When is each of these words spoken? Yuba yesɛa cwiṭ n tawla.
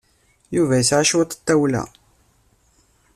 Yuba 0.55 0.75
yesɛa 0.79 1.03
cwiṭ 1.09 1.31
n 1.35 1.39
tawla. 1.45 1.83